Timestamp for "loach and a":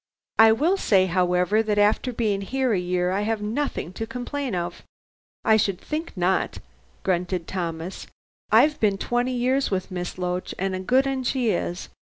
10.17-10.79